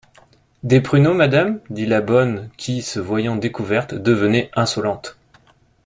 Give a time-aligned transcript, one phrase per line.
[0.63, 5.15] Des pruneaux, madame, dit la bonne, qui, se voyant découverte, devenait insolente.